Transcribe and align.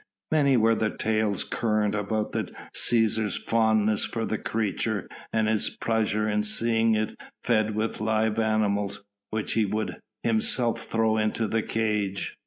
Many 0.31 0.57
were 0.57 0.73
the 0.73 0.89
tales 0.89 1.43
current 1.43 1.93
about 1.93 2.31
the 2.31 2.51
Cæsar's 2.75 3.35
fondness 3.37 4.03
for 4.03 4.25
the 4.25 4.39
creature 4.39 5.07
and 5.31 5.47
his 5.47 5.69
pleasure 5.79 6.27
in 6.27 6.41
seeing 6.41 6.95
it 6.95 7.15
fed 7.43 7.75
with 7.75 8.01
live 8.01 8.39
animals, 8.39 9.03
which 9.29 9.51
he 9.53 9.63
would 9.65 10.01
himself 10.23 10.81
throw 10.81 11.17
into 11.17 11.47
the 11.47 11.61
cage. 11.61 12.35